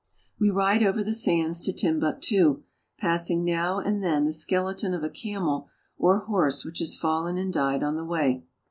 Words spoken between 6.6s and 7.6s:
which has fallen and